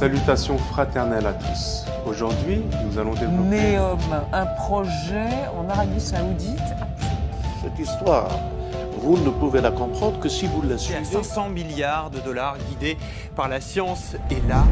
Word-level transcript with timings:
Salutations 0.00 0.56
fraternelles 0.56 1.26
à 1.26 1.34
tous. 1.34 1.84
Aujourd'hui, 2.06 2.62
nous 2.86 2.98
allons 2.98 3.12
développer. 3.12 3.50
Néom, 3.50 3.98
un 4.32 4.46
projet 4.46 5.28
en 5.54 5.68
Arabie 5.68 6.00
Saoudite. 6.00 6.58
Cette 7.62 7.78
histoire, 7.78 8.30
vous 8.96 9.18
ne 9.18 9.28
pouvez 9.28 9.60
la 9.60 9.70
comprendre 9.70 10.18
que 10.18 10.30
si 10.30 10.46
vous 10.46 10.62
la 10.62 10.78
suivez. 10.78 11.04
500 11.04 11.50
milliards 11.50 12.08
de 12.08 12.18
dollars 12.20 12.56
guidés 12.70 12.96
par 13.36 13.50
la 13.50 13.60
science 13.60 14.14
et 14.30 14.38
l'art. 14.48 14.66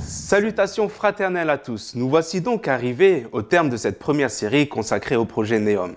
Salutations 0.00 0.88
fraternelles 0.88 1.50
à 1.50 1.58
tous. 1.58 1.94
Nous 1.94 2.08
voici 2.08 2.40
donc 2.40 2.66
arrivés 2.66 3.26
au 3.32 3.42
terme 3.42 3.68
de 3.68 3.76
cette 3.76 3.98
première 3.98 4.30
série 4.30 4.66
consacrée 4.66 5.16
au 5.16 5.26
projet 5.26 5.58
Neom. 5.58 5.94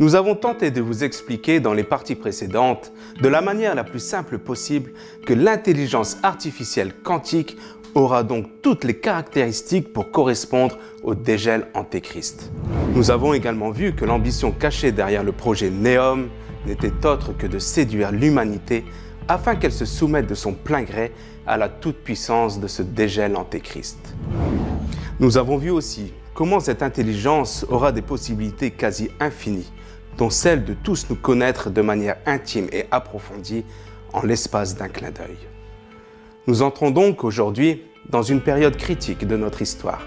Nous 0.00 0.14
avons 0.14 0.36
tenté 0.36 0.70
de 0.70 0.80
vous 0.80 1.02
expliquer 1.02 1.58
dans 1.58 1.74
les 1.74 1.82
parties 1.82 2.14
précédentes, 2.14 2.92
de 3.20 3.26
la 3.26 3.40
manière 3.40 3.74
la 3.74 3.82
plus 3.82 3.98
simple 3.98 4.38
possible, 4.38 4.92
que 5.26 5.34
l'intelligence 5.34 6.18
artificielle 6.22 6.94
quantique 6.94 7.56
aura 7.98 8.22
donc 8.22 8.46
toutes 8.62 8.84
les 8.84 8.98
caractéristiques 8.98 9.92
pour 9.92 10.10
correspondre 10.10 10.78
au 11.02 11.14
dégel 11.14 11.66
antéchrist. 11.74 12.50
Nous 12.94 13.10
avons 13.10 13.34
également 13.34 13.70
vu 13.70 13.94
que 13.94 14.04
l'ambition 14.04 14.52
cachée 14.52 14.92
derrière 14.92 15.24
le 15.24 15.32
projet 15.32 15.70
Neom 15.70 16.28
n'était 16.66 17.06
autre 17.06 17.32
que 17.36 17.46
de 17.46 17.58
séduire 17.58 18.12
l'humanité 18.12 18.84
afin 19.26 19.56
qu'elle 19.56 19.72
se 19.72 19.84
soumette 19.84 20.26
de 20.26 20.34
son 20.34 20.54
plein 20.54 20.82
gré 20.82 21.12
à 21.46 21.56
la 21.56 21.68
toute-puissance 21.68 22.60
de 22.60 22.66
ce 22.66 22.82
dégel 22.82 23.36
antéchrist. 23.36 23.98
Nous 25.20 25.36
avons 25.36 25.56
vu 25.56 25.70
aussi 25.70 26.12
comment 26.34 26.60
cette 26.60 26.82
intelligence 26.82 27.66
aura 27.68 27.90
des 27.90 28.02
possibilités 28.02 28.70
quasi 28.70 29.10
infinies, 29.18 29.72
dont 30.16 30.30
celle 30.30 30.64
de 30.64 30.74
tous 30.74 31.06
nous 31.10 31.16
connaître 31.16 31.70
de 31.70 31.82
manière 31.82 32.16
intime 32.26 32.68
et 32.72 32.86
approfondie 32.90 33.64
en 34.12 34.22
l'espace 34.22 34.76
d'un 34.76 34.88
clin 34.88 35.10
d'œil. 35.10 35.36
Nous 36.46 36.62
entrons 36.62 36.90
donc 36.90 37.24
aujourd'hui 37.24 37.82
dans 38.10 38.22
une 38.22 38.40
période 38.40 38.76
critique 38.76 39.26
de 39.26 39.36
notre 39.36 39.62
histoire, 39.62 40.06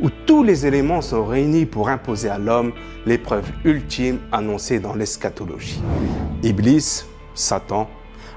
où 0.00 0.08
tous 0.26 0.42
les 0.42 0.66
éléments 0.66 1.02
sont 1.02 1.24
réunis 1.24 1.66
pour 1.66 1.88
imposer 1.88 2.28
à 2.28 2.38
l'homme 2.38 2.72
l'épreuve 3.06 3.50
ultime 3.64 4.18
annoncée 4.32 4.80
dans 4.80 4.94
l'eschatologie. 4.94 5.82
Iblis, 6.42 7.04
Satan, 7.34 7.88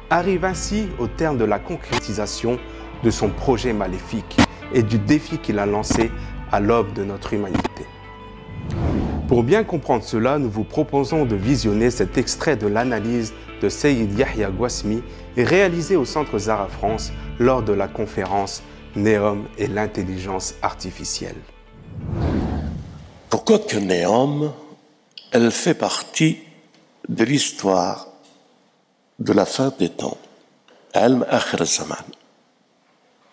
arrive 0.10 0.46
ainsi 0.46 0.88
au 1.00 1.08
terme 1.08 1.38
de 1.38 1.46
la 1.46 1.60
concrétisation 1.60 2.60
de 3.04 3.10
son 3.10 3.30
projet 3.30 3.74
maléfique 3.74 4.38
et 4.74 4.84
du 4.84 4.98
défi 4.98 5.38
qu'il 5.38 5.60
a 5.60 5.66
lancé 5.66 6.12
à 6.52 6.60
l'aube 6.60 6.94
de 6.94 7.04
notre 7.04 7.34
humanité. 7.34 7.86
Pour 9.28 9.44
bien 9.44 9.64
comprendre 9.66 10.04
cela, 10.04 10.40
nous 10.40 10.50
vous 10.50 10.64
proposons 10.64 11.26
de 11.26 11.36
visionner 11.36 11.92
cet 11.92 12.18
extrait 12.18 12.56
de 12.56 12.68
l'analyse 12.68 13.34
de 13.62 13.68
Seyyid 13.68 14.18
Yahya 14.18 14.50
Gwasmi 14.52 15.04
réalisé 15.36 15.98
au 15.98 16.06
Centre 16.06 16.38
Zara 16.38 16.68
France 16.68 17.12
lors 17.38 17.62
de 17.62 17.74
la 17.74 17.90
conférence 17.90 18.64
Néom 18.98 19.48
et 19.60 19.68
l'intelligence 19.68 20.56
artificielle. 20.62 21.42
Pourquoi 23.30 23.60
que 23.60 23.78
Néom, 23.78 24.52
elle 25.32 25.52
fait 25.52 25.76
partie 25.76 26.40
de 27.08 27.24
l'histoire 27.24 28.08
de 29.20 29.34
la 29.34 29.46
fin 29.46 29.72
des 29.78 29.90
temps. 29.90 30.18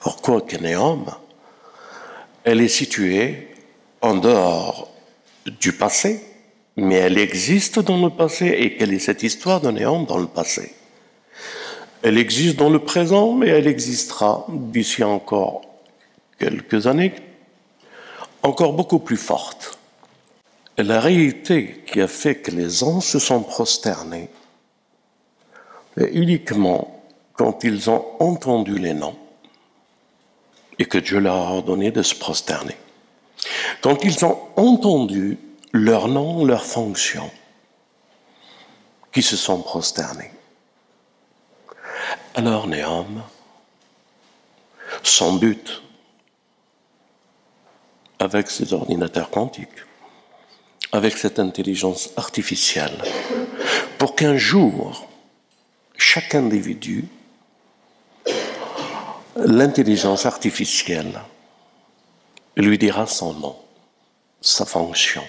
Pourquoi 0.00 0.40
que 0.42 0.56
Néom, 0.56 1.06
elle 2.44 2.60
est 2.60 2.68
située 2.68 3.48
en 4.02 4.16
dehors 4.16 4.90
du 5.46 5.72
passé, 5.72 6.22
mais 6.76 6.96
elle 6.96 7.16
existe 7.16 7.78
dans 7.78 8.02
le 8.02 8.10
passé. 8.10 8.48
Et 8.48 8.76
quelle 8.76 8.92
est 8.92 8.98
cette 8.98 9.22
histoire 9.22 9.62
de 9.62 9.70
Néom 9.70 10.04
dans 10.04 10.18
le 10.18 10.26
passé? 10.26 10.74
Elle 12.04 12.18
existe 12.18 12.56
dans 12.56 12.68
le 12.68 12.80
présent, 12.80 13.32
mais 13.32 13.48
elle 13.48 13.66
existera 13.66 14.44
d'ici 14.50 15.02
encore 15.02 15.62
quelques 16.38 16.86
années, 16.86 17.14
encore 18.42 18.74
beaucoup 18.74 18.98
plus 18.98 19.16
forte. 19.16 19.78
La 20.76 21.00
réalité 21.00 21.82
qui 21.86 22.02
a 22.02 22.06
fait 22.06 22.34
que 22.34 22.50
les 22.50 22.84
anges 22.84 23.06
se 23.06 23.18
sont 23.18 23.42
prosternés, 23.42 24.28
est 25.96 26.10
uniquement 26.12 27.02
quand 27.32 27.64
ils 27.64 27.88
ont 27.88 28.04
entendu 28.20 28.78
les 28.78 28.92
noms 28.92 29.16
et 30.78 30.84
que 30.84 30.98
Dieu 30.98 31.20
leur 31.20 31.36
a 31.36 31.52
ordonné 31.52 31.90
de 31.90 32.02
se 32.02 32.14
prosterner. 32.14 32.76
Quand 33.80 34.04
ils 34.04 34.26
ont 34.26 34.38
entendu 34.56 35.38
leur 35.72 36.08
nom, 36.08 36.44
leur 36.44 36.66
fonction, 36.66 37.30
qui 39.10 39.22
se 39.22 39.38
sont 39.38 39.62
prosternés. 39.62 40.33
Alors 42.34 42.66
Néom, 42.66 43.22
son 45.02 45.34
but, 45.34 45.82
avec 48.18 48.50
ces 48.50 48.72
ordinateurs 48.72 49.30
quantiques, 49.30 49.68
avec 50.92 51.16
cette 51.16 51.38
intelligence 51.38 52.10
artificielle, 52.16 53.02
pour 53.98 54.14
qu'un 54.14 54.36
jour, 54.36 55.08
chaque 55.96 56.34
individu, 56.34 57.06
l'intelligence 59.36 60.26
artificielle 60.26 61.20
lui 62.56 62.78
dira 62.78 63.06
son 63.06 63.34
nom, 63.34 63.56
sa 64.40 64.64
fonction, 64.64 65.24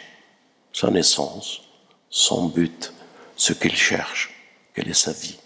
sa 0.74 0.90
naissance, 0.92 1.62
son 2.10 2.48
but, 2.48 2.94
ce 3.36 3.54
qu'il 3.54 3.76
cherche, 3.76 4.32
quelle 4.74 4.90
est 4.90 4.94
sa 4.94 5.12
vie. 5.12 5.38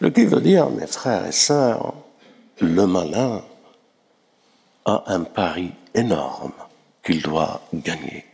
Ce 0.00 0.06
qui 0.08 0.24
veut 0.24 0.40
dire, 0.40 0.68
mes 0.70 0.86
frères 0.86 1.26
et 1.26 1.32
sœurs, 1.32 1.94
le 2.60 2.86
malin 2.86 3.42
a 4.84 5.04
un 5.06 5.24
pari 5.24 5.72
énorme 5.94 6.52
qu'il 7.02 7.22
doit 7.22 7.62
gagner. 7.72 8.24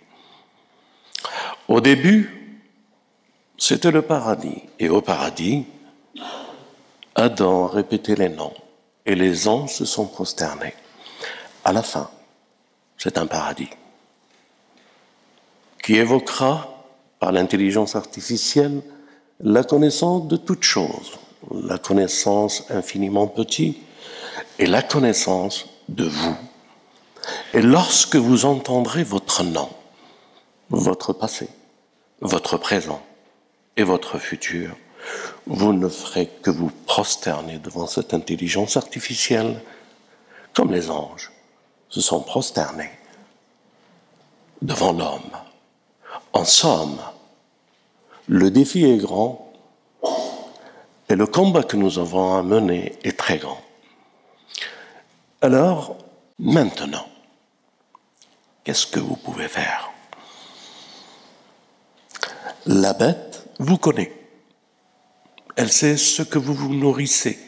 Au 1.68 1.80
début, 1.80 2.40
c'était 3.56 3.90
le 3.90 4.02
paradis. 4.02 4.62
Et 4.78 4.88
au 4.88 5.00
paradis, 5.00 5.66
Adam 7.14 7.66
a 7.66 7.68
répété 7.68 8.16
les 8.16 8.28
noms 8.28 8.54
et 9.06 9.14
les 9.14 9.46
anges 9.46 9.74
se 9.74 9.84
sont 9.84 10.06
prosternés. 10.06 10.74
À 11.64 11.72
la 11.72 11.82
fin, 11.82 12.10
c'est 12.96 13.18
un 13.18 13.26
paradis 13.26 13.68
qui 15.82 15.96
évoquera 15.96 16.84
par 17.18 17.32
l'intelligence 17.32 17.96
artificielle 17.96 18.82
la 19.40 19.64
connaissance 19.64 20.28
de 20.28 20.36
toutes 20.36 20.62
choses, 20.62 21.18
la 21.50 21.78
connaissance 21.78 22.64
infiniment 22.70 23.26
petite 23.26 23.78
et 24.58 24.66
la 24.66 24.82
connaissance 24.82 25.66
de 25.88 26.04
vous. 26.04 26.36
Et 27.54 27.62
lorsque 27.62 28.16
vous 28.16 28.44
entendrez 28.44 29.04
votre 29.04 29.42
nom, 29.42 29.68
votre 30.70 31.12
passé, 31.12 31.48
votre 32.20 32.56
présent 32.56 33.02
et 33.76 33.82
votre 33.82 34.18
futur, 34.18 34.76
vous 35.46 35.72
ne 35.72 35.88
ferez 35.88 36.28
que 36.42 36.50
vous 36.50 36.70
prosterner 36.86 37.58
devant 37.58 37.86
cette 37.86 38.14
intelligence 38.14 38.76
artificielle, 38.76 39.62
comme 40.54 40.72
les 40.72 40.90
anges 40.90 41.32
se 41.88 42.00
sont 42.00 42.20
prosternés 42.20 42.90
devant 44.62 44.92
l'homme. 44.92 45.30
En 46.32 46.44
somme, 46.44 47.00
le 48.28 48.50
défi 48.50 48.84
est 48.84 48.98
grand 48.98 49.49
et 51.10 51.16
le 51.16 51.26
combat 51.26 51.64
que 51.64 51.76
nous 51.76 51.98
avons 51.98 52.36
à 52.36 52.42
mener 52.44 52.96
est 53.02 53.18
très 53.18 53.38
grand. 53.38 53.60
Alors, 55.42 55.98
maintenant, 56.38 57.08
qu'est-ce 58.62 58.86
que 58.86 59.00
vous 59.00 59.16
pouvez 59.16 59.48
faire? 59.48 59.90
La 62.64 62.92
bête 62.92 63.44
vous 63.58 63.76
connaît. 63.76 64.12
Elle 65.56 65.72
sait 65.72 65.96
ce 65.96 66.22
que 66.22 66.38
vous 66.38 66.54
vous 66.54 66.72
nourrissez. 66.72 67.38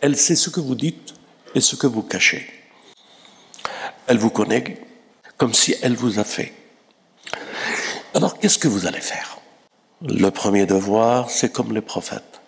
Elle 0.00 0.16
sait 0.16 0.36
ce 0.36 0.48
que 0.48 0.60
vous 0.60 0.76
dites 0.76 1.14
et 1.54 1.60
ce 1.60 1.76
que 1.76 1.86
vous 1.86 2.02
cachez. 2.02 2.48
Elle 4.06 4.18
vous 4.18 4.30
connaît 4.30 4.80
comme 5.36 5.52
si 5.52 5.74
elle 5.82 5.94
vous 5.94 6.18
a 6.18 6.24
fait. 6.24 6.54
Alors 8.14 8.38
qu'est-ce 8.38 8.58
que 8.58 8.68
vous 8.68 8.86
allez 8.86 9.00
faire? 9.00 9.40
Le 10.00 10.30
premier 10.30 10.64
devoir, 10.64 11.30
c'est 11.30 11.52
comme 11.52 11.74
les 11.74 11.82
prophètes. 11.82 12.40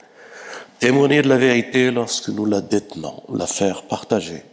Témoigner 0.80 1.22
de 1.22 1.28
la 1.28 1.38
vérité 1.38 1.90
lorsque 1.90 2.28
nous 2.28 2.46
la 2.46 2.60
détenons, 2.60 3.22
la 3.34 3.48
faire 3.48 3.82
partager 3.82 4.44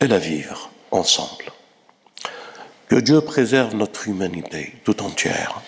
et 0.00 0.06
la 0.06 0.18
vivre 0.18 0.70
ensemble. 0.90 1.46
Que 2.88 2.96
Dieu 2.96 3.22
préserve 3.22 3.74
notre 3.74 4.08
humanité 4.08 4.74
tout 4.84 5.02
entière 5.02 5.62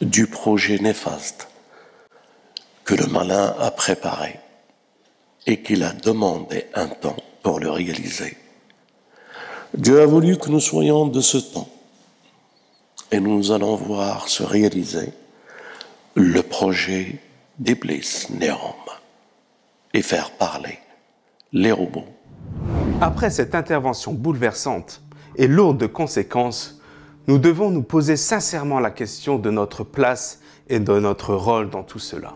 du 0.00 0.26
projet 0.26 0.78
néfaste 0.78 1.48
que 2.84 2.94
le 2.94 3.06
malin 3.06 3.54
a 3.58 3.70
préparé 3.70 4.38
et 5.46 5.62
qu'il 5.62 5.82
a 5.82 5.92
demandé 5.92 6.66
un 6.74 6.88
temps 6.88 7.16
pour 7.42 7.60
le 7.60 7.70
réaliser. 7.70 8.36
Dieu 9.74 10.00
a 10.00 10.06
voulu 10.06 10.38
que 10.38 10.48
nous 10.48 10.60
soyons 10.60 11.06
de 11.06 11.20
ce 11.20 11.38
temps 11.38 11.68
et 13.10 13.20
nous 13.20 13.52
allons 13.52 13.76
voir 13.76 14.28
se 14.28 14.42
réaliser 14.42 15.12
le 16.14 16.42
projet 16.42 17.20
d'Iblis 17.58 18.28
Néom 18.30 18.74
et 19.92 20.02
faire 20.02 20.32
parler 20.32 20.78
les 21.52 21.72
robots. 21.72 22.08
Après 23.00 23.30
cette 23.30 23.54
intervention 23.54 24.12
bouleversante 24.12 25.02
et 25.36 25.46
lourde 25.46 25.78
de 25.78 25.86
conséquences, 25.86 26.80
nous 27.26 27.38
devons 27.38 27.70
nous 27.70 27.82
poser 27.82 28.16
sincèrement 28.16 28.80
la 28.80 28.90
question 28.90 29.38
de 29.38 29.50
notre 29.50 29.84
place 29.84 30.40
et 30.68 30.80
de 30.80 30.98
notre 30.98 31.34
rôle 31.34 31.70
dans 31.70 31.82
tout 31.82 31.98
cela. 31.98 32.34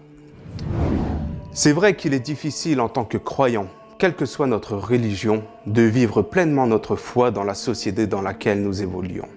C'est 1.53 1.73
vrai 1.73 1.97
qu'il 1.97 2.15
est 2.15 2.20
difficile 2.20 2.81
en 2.81 2.88
tant 2.88 3.05
que 3.05 3.19
croyant, 3.19 3.67
quelle 3.99 4.15
que 4.15 4.26
soit 4.26 4.47
notre 4.47 4.76
religion, 4.76 5.43
de 5.67 5.82
vivre 5.82 6.23
pleinement 6.23 6.67
notre 6.67 6.94
foi 6.94 7.31
dans 7.31 7.43
la 7.43 7.55
société 7.55 8.06
dans 8.06 8.23
laquelle 8.23 8.62
nous 8.62 8.82
évoluons. 8.82 9.29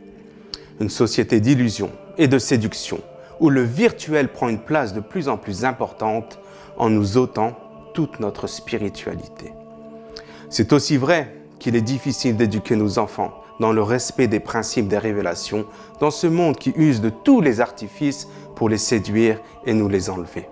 Une 0.79 0.89
société 0.89 1.39
d'illusion 1.39 1.89
et 2.17 2.27
de 2.27 2.37
séduction, 2.37 3.01
où 3.41 3.49
le 3.49 3.63
virtuel 3.63 4.29
prend 4.29 4.47
une 4.47 4.61
place 4.61 4.93
de 4.93 5.01
plus 5.01 5.27
en 5.27 5.35
plus 5.35 5.65
importante 5.65 6.39
en 6.77 6.89
nous 6.89 7.17
ôtant 7.17 7.57
toute 7.93 8.19
notre 8.19 8.47
spiritualité. 8.47 9.51
C'est 10.49 10.71
aussi 10.71 10.95
vrai 10.95 11.35
qu'il 11.59 11.75
est 11.75 11.81
difficile 11.81 12.37
d'éduquer 12.37 12.75
nos 12.75 12.99
enfants 12.99 13.33
dans 13.59 13.73
le 13.73 13.81
respect 13.81 14.27
des 14.27 14.39
principes 14.39 14.87
des 14.87 14.97
révélations 14.97 15.65
dans 15.99 16.11
ce 16.11 16.27
monde 16.27 16.57
qui 16.57 16.71
use 16.75 17.01
de 17.01 17.09
tous 17.09 17.41
les 17.41 17.59
artifices 17.61 18.27
pour 18.55 18.69
les 18.69 18.77
séduire 18.77 19.41
et 19.65 19.73
nous 19.73 19.89
les 19.89 20.09
enlever. 20.09 20.47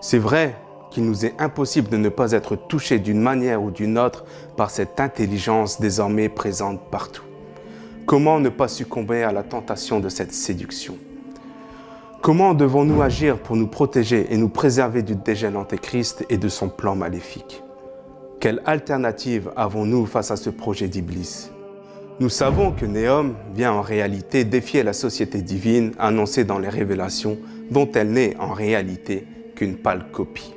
C'est 0.00 0.18
vrai 0.18 0.54
qu'il 0.90 1.04
nous 1.04 1.26
est 1.26 1.34
impossible 1.40 1.88
de 1.88 1.96
ne 1.96 2.08
pas 2.08 2.32
être 2.32 2.54
touchés 2.54 3.00
d'une 3.00 3.20
manière 3.20 3.62
ou 3.62 3.70
d'une 3.70 3.98
autre 3.98 4.24
par 4.56 4.70
cette 4.70 5.00
intelligence 5.00 5.80
désormais 5.80 6.28
présente 6.28 6.80
partout. 6.90 7.24
Comment 8.06 8.38
ne 8.38 8.48
pas 8.48 8.68
succomber 8.68 9.22
à 9.24 9.32
la 9.32 9.42
tentation 9.42 9.98
de 9.98 10.08
cette 10.08 10.32
séduction? 10.32 10.96
Comment 12.22 12.52
devons-nous 12.52 13.00
agir 13.00 13.38
pour 13.38 13.56
nous 13.56 13.66
protéger 13.66 14.26
et 14.30 14.36
nous 14.36 14.50
préserver 14.50 15.02
du 15.02 15.14
dégel 15.14 15.56
antéchrist 15.56 16.26
et 16.28 16.36
de 16.36 16.48
son 16.50 16.68
plan 16.68 16.94
maléfique? 16.94 17.62
Quelle 18.40 18.60
alternative 18.66 19.50
avons-nous 19.56 20.04
face 20.04 20.30
à 20.30 20.36
ce 20.36 20.50
projet 20.50 20.86
d'Iblis? 20.86 21.50
Nous 22.20 22.28
savons 22.28 22.72
que 22.72 22.84
Néom 22.84 23.36
vient 23.54 23.72
en 23.72 23.80
réalité 23.80 24.44
défier 24.44 24.82
la 24.82 24.92
société 24.92 25.40
divine 25.40 25.92
annoncée 25.98 26.44
dans 26.44 26.58
les 26.58 26.68
révélations 26.68 27.38
dont 27.70 27.90
elle 27.94 28.10
n'est 28.10 28.36
en 28.36 28.52
réalité 28.52 29.26
qu'une 29.56 29.76
pâle 29.76 30.10
copie. 30.12 30.54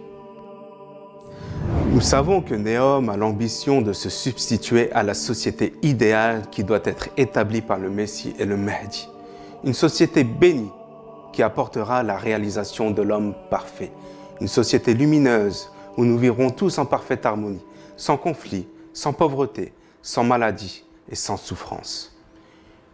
Nous 1.93 2.01
savons 2.01 2.41
que 2.41 2.55
Néom 2.55 3.07
a 3.07 3.15
l'ambition 3.15 3.81
de 3.81 3.93
se 3.93 4.09
substituer 4.09 4.91
à 4.91 5.01
la 5.01 5.13
société 5.13 5.71
idéale 5.81 6.41
qui 6.51 6.65
doit 6.65 6.81
être 6.83 7.07
établie 7.15 7.61
par 7.61 7.79
le 7.79 7.89
Messie 7.89 8.33
et 8.37 8.43
le 8.43 8.57
Mahdi. 8.57 9.07
Une 9.63 9.73
société 9.73 10.25
bénie 10.25 10.69
qui 11.33 11.43
apportera 11.43 12.03
la 12.03 12.15
réalisation 12.15 12.91
de 12.91 13.01
l'homme 13.01 13.33
parfait. 13.49 13.91
Une 14.39 14.47
société 14.47 14.93
lumineuse 14.93 15.69
où 15.97 16.05
nous 16.05 16.17
vivrons 16.17 16.49
tous 16.49 16.77
en 16.77 16.85
parfaite 16.85 17.25
harmonie 17.25 17.61
sans 17.97 18.17
conflit, 18.17 18.67
sans 18.93 19.13
pauvreté, 19.13 19.73
sans 20.01 20.23
maladie 20.23 20.83
et 21.09 21.15
sans 21.15 21.37
souffrance. 21.37 22.15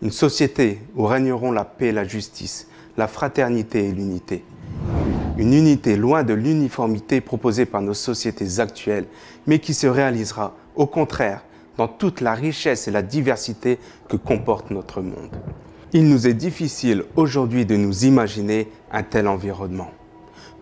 Une 0.02 0.12
société 0.12 0.80
où 0.96 1.06
régneront 1.06 1.52
la 1.52 1.66
paix, 1.66 1.92
la 1.92 2.04
justice, 2.06 2.68
la 2.98 3.08
fraternité 3.08 3.88
et 3.88 3.92
l'unité. 3.92 4.44
Une 5.38 5.54
unité 5.54 5.96
loin 5.96 6.24
de 6.24 6.34
l'uniformité 6.34 7.22
proposée 7.22 7.66
par 7.66 7.82
nos 7.82 7.94
sociétés 7.94 8.60
actuelles, 8.60 9.06
mais 9.48 9.60
qui 9.60 9.74
se 9.74 9.88
réalisera, 9.88 10.54
au 10.76 10.86
contraire, 10.86 11.44
dans 11.78 11.88
toute 11.88 12.20
la 12.20 12.34
richesse 12.34 12.88
et 12.88 12.92
la 12.92 13.02
diversité 13.02 13.80
que 14.10 14.18
comporte 14.18 14.70
notre 14.70 15.02
monde. 15.02 15.32
Il 15.92 16.08
nous 16.08 16.28
est 16.28 16.36
difficile 16.36 17.04
aujourd'hui 17.16 17.66
de 17.66 17.76
nous 17.76 18.06
imaginer 18.06 18.68
un 18.92 19.02
tel 19.02 19.28
environnement. 19.28 19.90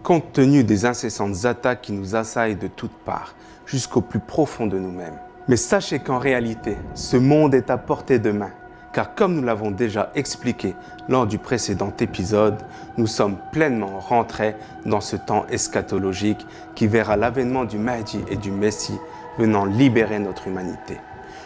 Compte 0.02 0.32
tenu 0.32 0.64
des 0.64 0.86
incessantes 0.86 1.44
attaques 1.44 1.82
qui 1.82 1.92
nous 1.92 2.16
assaillent 2.16 2.56
de 2.56 2.68
toutes 2.68 2.96
parts, 3.04 3.36
jusqu'au 3.66 4.00
plus 4.00 4.22
profond 4.22 4.68
de 4.68 4.80
nous-mêmes. 4.80 5.20
Mais 5.50 5.58
sachez 5.58 6.00
qu'en 6.00 6.18
réalité, 6.18 6.78
ce 6.94 7.18
monde 7.18 7.56
est 7.56 7.70
à 7.70 7.78
portée 7.78 8.20
de 8.20 8.32
main, 8.32 8.52
car 8.94 9.16
comme 9.16 9.36
nous 9.36 9.44
l'avons 9.44 9.70
déjà 9.70 10.14
expliqué 10.16 10.76
lors 11.10 11.28
du 11.28 11.40
précédent 11.40 11.92
épisode, 12.00 12.64
nous 12.98 13.08
sommes 13.08 13.36
pleinement 13.52 14.00
rentrés 14.00 14.56
dans 14.86 15.02
ce 15.02 15.18
temps 15.18 15.46
eschatologique 15.50 16.48
qui 16.74 16.88
verra 16.88 17.18
l'avènement 17.18 17.66
du 17.66 17.78
Mahdi 17.78 18.20
et 18.30 18.38
du 18.38 18.50
Messie 18.50 18.98
venant 19.38 19.66
libérer 19.66 20.20
notre 20.20 20.48
humanité. 20.48 21.00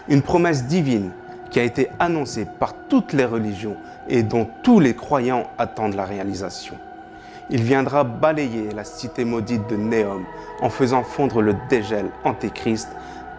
Une 0.08 0.22
promesse 0.22 0.66
divine 0.66 1.12
qui 1.52 1.60
a 1.60 1.64
été 1.64 1.90
annoncée 2.00 2.46
par 2.46 2.74
toutes 2.90 3.14
les 3.14 3.26
religions 3.26 3.76
et 4.08 4.24
dont 4.24 4.48
tous 4.64 4.80
les 4.80 4.96
croyants 4.96 5.48
attendent 5.58 5.96
la 5.96 6.06
réalisation. 6.06 6.76
Il 7.50 7.62
viendra 7.64 8.06
balayer 8.06 8.70
la 8.74 8.86
cité 8.86 9.26
maudite 9.26 9.68
de 9.70 9.76
Néom 9.76 10.24
en 10.62 10.70
faisant 10.70 11.04
fondre 11.04 11.42
le 11.42 11.56
dégel 11.70 12.06
antéchrist 12.24 12.88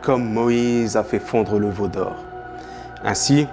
comme 0.03 0.31
Moïse 0.31 0.97
a 0.97 1.05
fait 1.05 1.19
fondre 1.19 1.59
le 1.59 1.71
veau 1.71 1.89
d'or. 1.89 2.17
Ainsi, 3.05 3.47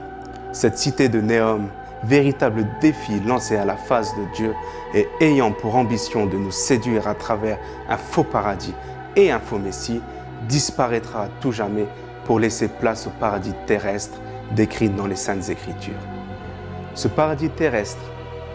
cette 0.52 0.78
cité 0.78 1.08
de 1.08 1.22
Néom, 1.22 1.70
véritable 2.04 2.66
défi 2.82 3.20
lancé 3.22 3.56
à 3.56 3.66
la 3.66 3.78
face 3.78 4.16
de 4.16 4.24
Dieu 4.36 4.54
et 4.94 5.08
ayant 5.22 5.52
pour 5.52 5.76
ambition 5.76 6.26
de 6.26 6.38
nous 6.38 6.52
séduire 6.52 7.08
à 7.08 7.16
travers 7.16 7.58
un 7.88 7.98
faux 7.98 8.24
paradis 8.24 8.74
et 9.16 9.32
un 9.32 9.40
faux 9.40 9.58
Messie, 9.58 10.02
disparaîtra 10.48 11.24
à 11.24 11.28
tout 11.40 11.52
jamais 11.52 11.88
pour 12.30 12.40
laisser 12.40 12.68
place 12.68 13.08
au 13.08 13.10
paradis 13.10 13.56
terrestre 13.66 14.20
décrit 14.52 14.88
dans 14.88 15.08
les 15.08 15.16
Saintes 15.16 15.50
Écritures. 15.50 15.96
Ce 16.94 17.08
paradis 17.08 17.50
terrestre 17.50 18.04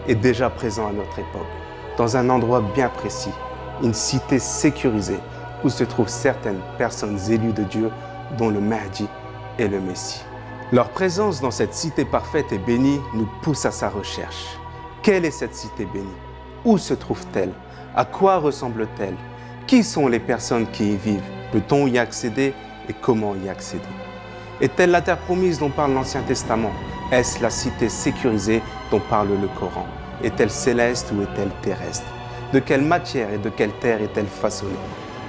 est 0.07 0.15
déjà 0.15 0.49
présent 0.49 0.87
à 0.87 0.93
notre 0.93 1.19
époque 1.19 1.41
dans 1.97 2.15
un 2.15 2.29
endroit 2.29 2.63
bien 2.73 2.87
précis, 2.87 3.33
une 3.83 3.93
cité 3.93 4.39
sécurisée 4.39 5.19
où 5.65 5.67
se 5.67 5.83
trouvent 5.83 6.07
certaines 6.07 6.61
personnes 6.77 7.19
élues 7.29 7.51
de 7.51 7.63
Dieu, 7.63 7.91
dont 8.37 8.47
le 8.47 8.61
Mahdi 8.61 9.09
et 9.59 9.67
le 9.67 9.81
Messie. 9.81 10.23
Leur 10.71 10.87
présence 10.87 11.41
dans 11.41 11.51
cette 11.51 11.73
cité 11.73 12.05
parfaite 12.05 12.53
et 12.53 12.59
bénie 12.59 13.01
nous 13.13 13.27
pousse 13.41 13.65
à 13.65 13.71
sa 13.71 13.89
recherche. 13.89 14.57
Quelle 15.03 15.25
est 15.25 15.31
cette 15.31 15.53
cité 15.53 15.83
bénie? 15.83 16.07
Où 16.63 16.77
se 16.77 16.93
trouve-t-elle? 16.93 17.51
À 17.93 18.05
quoi 18.05 18.37
ressemble-t-elle? 18.37 19.17
Qui 19.67 19.83
sont 19.83 20.07
les 20.07 20.19
personnes 20.19 20.67
qui 20.67 20.93
y 20.93 20.95
vivent? 20.95 21.29
Peut-on 21.51 21.87
y 21.87 21.97
accéder? 21.97 22.53
Et 22.89 22.93
comment 22.93 23.35
y 23.35 23.49
accéder. 23.49 23.83
Est-elle 24.61 24.91
la 24.91 25.01
terre 25.01 25.17
promise 25.17 25.59
dont 25.59 25.69
parle 25.69 25.93
l'Ancien 25.93 26.21
Testament? 26.21 26.71
Est-ce 27.11 27.41
la 27.41 27.49
cité 27.49 27.89
sécurisée 27.89 28.61
dont 28.89 29.01
parle 29.01 29.29
le 29.29 29.47
Coran? 29.59 29.85
Est-elle 30.23 30.49
céleste 30.49 31.11
ou 31.13 31.21
est-elle 31.21 31.51
terrestre? 31.61 32.07
De 32.53 32.59
quelle 32.59 32.81
matière 32.81 33.31
et 33.33 33.37
de 33.37 33.49
quelle 33.49 33.73
terre 33.79 34.01
est-elle 34.01 34.27
façonnée? 34.27 34.73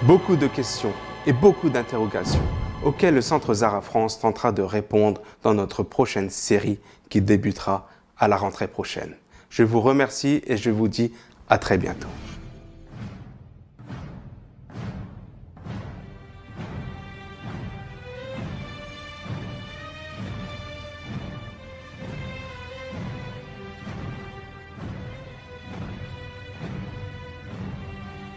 Beaucoup 0.03 0.37
de 0.37 0.47
questions 0.47 0.93
et 1.27 1.33
beaucoup 1.33 1.71
d'interrogations 1.71 2.43
auxquelles 2.85 3.15
le 3.15 3.23
Centre 3.23 3.53
Zara 3.53 3.81
France 3.81 4.21
tentera 4.21 4.53
de 4.53 4.63
répondre 4.63 5.21
dans 5.43 5.55
notre 5.55 5.83
prochaine 5.83 6.31
série 6.31 6.79
qui 7.09 7.21
débutera 7.21 7.89
à 8.19 8.29
la 8.29 8.37
rentrée 8.37 8.69
prochaine. 8.69 9.15
Je 9.51 9.65
vous 9.65 9.81
remercie 9.81 10.43
et 10.47 10.57
je 10.57 10.71
vous 10.71 10.87
dis 10.87 11.13
à 11.49 11.59
très 11.59 11.79
bientôt. 11.79 12.09